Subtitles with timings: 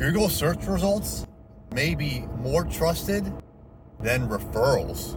[0.00, 1.26] Google search results
[1.74, 3.22] may be more trusted
[4.00, 5.14] than referrals.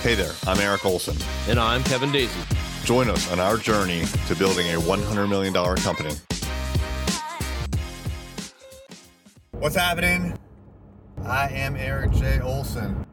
[0.00, 1.16] Hey there, I'm Eric Olson.
[1.48, 2.40] And I'm Kevin Daisy.
[2.82, 6.16] Join us on our journey to building a $100 million company.
[9.52, 10.36] What's happening?
[11.24, 12.40] I am Eric J.
[12.40, 13.06] Olson.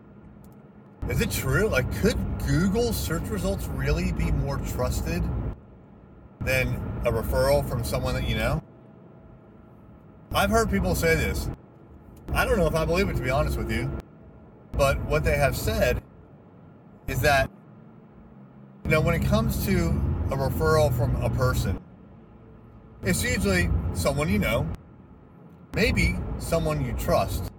[1.08, 1.68] Is it true?
[1.68, 2.18] Like, could
[2.48, 5.22] Google search results really be more trusted
[6.42, 6.76] than
[7.06, 8.62] a referral from someone that you know?
[10.34, 11.50] I've heard people say this.
[12.34, 13.90] I don't know if I believe it, to be honest with you.
[14.74, 16.04] But what they have said
[17.08, 17.50] is that,
[18.84, 19.88] you know, when it comes to
[20.30, 21.80] a referral from a person,
[23.04, 24.68] it's usually someone you know,
[25.74, 27.52] maybe someone you trust,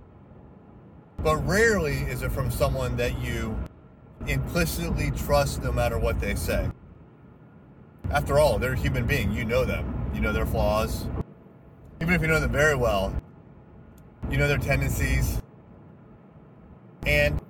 [1.18, 3.56] but rarely is it from someone that you
[4.26, 6.68] implicitly trust no matter what they say.
[8.10, 9.32] After all, they're a human being.
[9.32, 11.06] You know them, you know their flaws.
[12.00, 13.14] Even if you know them very well,
[14.30, 15.42] you know their tendencies.
[17.06, 17.40] And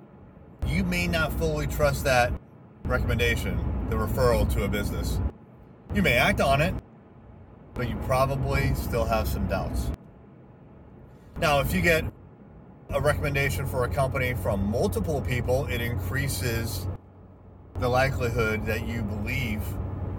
[0.67, 2.33] you may not fully trust that
[2.83, 3.57] recommendation,
[3.89, 5.19] the referral to a business.
[5.93, 6.73] You may act on it,
[7.73, 9.89] but you probably still have some doubts.
[11.37, 12.03] Now, if you get
[12.89, 16.85] a recommendation for a company from multiple people, it increases
[17.75, 19.61] the likelihood that you believe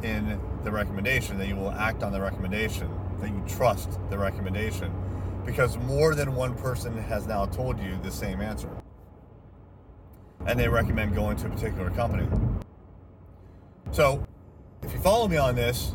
[0.03, 4.93] in the recommendation, that you will act on the recommendation, that you trust the recommendation,
[5.45, 8.71] because more than one person has now told you the same answer
[10.47, 12.27] and they recommend going to a particular company.
[13.93, 14.27] So,
[14.83, 15.93] if you follow me on this,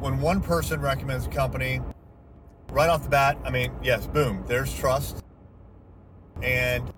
[0.00, 1.80] when one person recommends a company,
[2.70, 5.22] right off the bat, I mean, yes, boom, there's trust,
[6.42, 6.92] and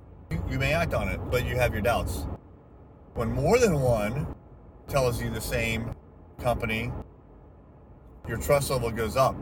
[0.48, 2.26] you may act on it, but you have your doubts.
[3.14, 4.34] When more than one
[4.90, 5.94] tells you the same
[6.40, 6.92] company,
[8.28, 9.36] your trust level goes up.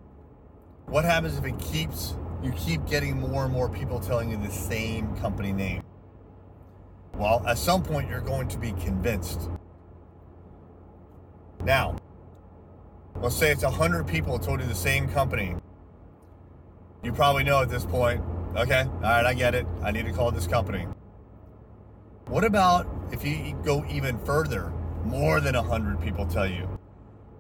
[0.87, 4.51] What happens if it keeps you keep getting more and more people telling you the
[4.51, 5.83] same company name?
[7.15, 9.51] Well, at some point, you're going to be convinced.
[11.65, 11.97] Now,
[13.17, 15.57] let's say it's 100 people told you the same company.
[17.03, 18.23] You probably know at this point,
[18.57, 19.67] okay, all right, I get it.
[19.83, 20.87] I need to call this company.
[22.27, 24.73] What about if you go even further?
[25.09, 26.79] More than 100 people tell you.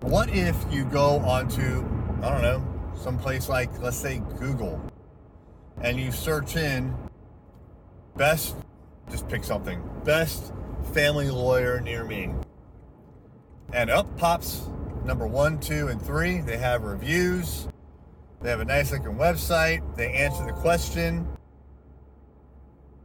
[0.00, 1.84] What if you go onto,
[2.22, 2.64] I don't know,
[2.96, 4.80] some place like, let's say, Google,
[5.80, 6.94] and you search in
[8.16, 8.56] best
[9.10, 9.82] just pick something.
[10.04, 10.52] Best
[10.92, 12.30] family lawyer near me.
[13.72, 14.62] And up pops
[15.04, 16.40] number one, two, and three.
[16.40, 17.68] They have reviews.
[18.40, 19.96] They have a nice looking website.
[19.96, 21.26] They answer the question.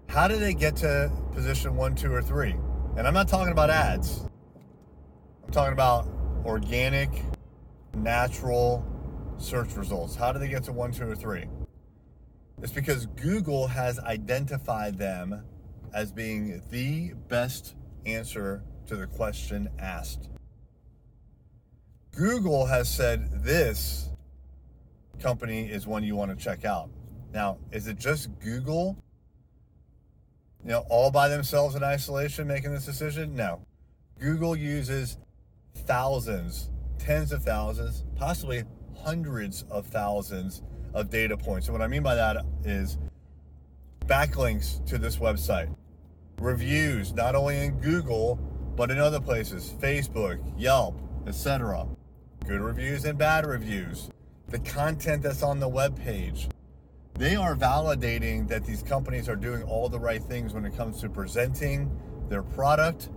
[0.07, 2.55] How do they get to position one, two, or three?
[2.97, 4.27] And I'm not talking about ads.
[5.53, 6.07] Talking about
[6.45, 7.11] organic,
[7.93, 8.83] natural
[9.37, 10.15] search results.
[10.15, 11.45] How do they get to one, two, or three?
[12.63, 15.43] It's because Google has identified them
[15.93, 17.75] as being the best
[18.07, 20.27] answer to the question asked.
[22.15, 24.09] Google has said this
[25.19, 26.89] company is one you want to check out.
[27.31, 28.97] Now, is it just Google,
[30.63, 33.35] you know, all by themselves in isolation making this decision?
[33.35, 33.67] No.
[34.19, 35.17] Google uses
[35.75, 36.69] thousands,
[36.99, 38.63] tens of thousands, possibly
[39.03, 40.61] hundreds of thousands
[40.93, 41.67] of data points.
[41.67, 42.97] And what I mean by that is
[44.05, 45.73] backlinks to this website,
[46.39, 48.35] reviews, not only in Google,
[48.75, 51.87] but in other places, Facebook, Yelp, etc.
[52.45, 54.09] Good reviews and bad reviews.
[54.49, 56.49] The content that's on the web page.
[57.15, 60.99] They are validating that these companies are doing all the right things when it comes
[61.01, 61.95] to presenting
[62.27, 63.09] their product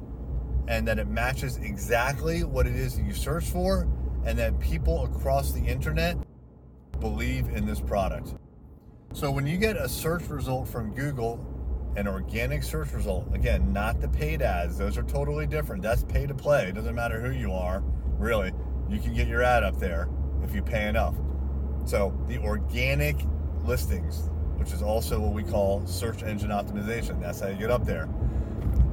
[0.69, 3.89] and that it matches exactly what it is that you search for
[4.25, 6.17] and that people across the internet
[7.01, 8.35] believe in this product.
[9.13, 11.45] So when you get a search result from Google
[11.97, 13.27] an organic search result.
[13.35, 14.77] Again, not the paid ads.
[14.77, 15.83] Those are totally different.
[15.83, 16.69] That's pay to play.
[16.69, 17.83] It doesn't matter who you are,
[18.19, 18.53] really.
[18.89, 20.09] You can get your ad up there
[20.45, 21.15] if you pay enough.
[21.87, 23.17] So the organic
[23.65, 27.21] listings, which is also what we call search engine optimization.
[27.21, 28.09] That's how you get up there.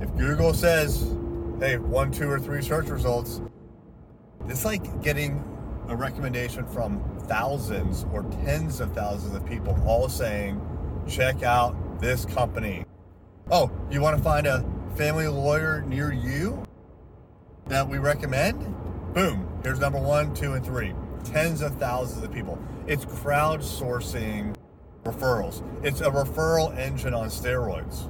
[0.02, 1.16] If Google says,
[1.64, 3.40] hey, one, two, or three search results,
[4.50, 5.42] it's like getting
[5.88, 10.60] a recommendation from thousands or tens of thousands of people all saying,
[11.08, 12.84] check out this company.
[13.50, 14.66] Oh, you want to find a
[14.98, 16.66] family lawyer near you
[17.68, 18.60] that we recommend?
[19.14, 19.48] Boom.
[19.64, 20.94] Here's number one, two, and three.
[21.24, 22.62] Tens of thousands of people.
[22.88, 24.54] It's crowdsourcing
[25.06, 25.64] referrals.
[25.82, 28.10] It's a referral engine on steroids.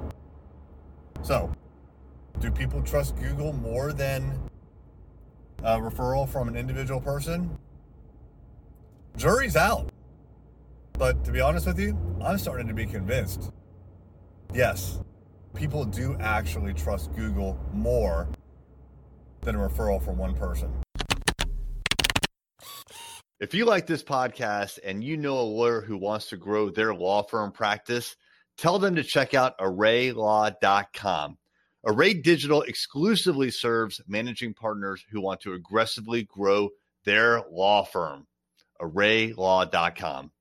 [1.21, 1.53] So,
[2.39, 4.39] do people trust Google more than
[5.63, 7.57] a referral from an individual person,
[9.15, 9.89] jury's out.
[10.94, 13.51] But to be honest with you, I'm starting to be convinced.
[14.53, 15.00] Yes,
[15.53, 18.27] people do actually trust Google more
[19.41, 20.71] than a referral from one person.
[23.39, 26.94] If you like this podcast and you know a lawyer who wants to grow their
[26.94, 28.15] law firm practice,
[28.57, 31.38] tell them to check out arraylaw.com.
[31.85, 36.69] Array Digital exclusively serves managing partners who want to aggressively grow
[37.06, 38.25] their law firm.
[38.81, 40.31] arraylaw.com.